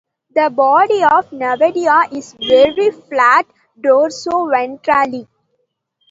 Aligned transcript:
The 0.33 0.49
body 0.49 1.03
of 1.03 1.31
"Nevadia" 1.31 2.05
is 2.11 2.33
very 2.33 2.89
flat 2.89 3.45
dorso-ventrally. 3.79 5.27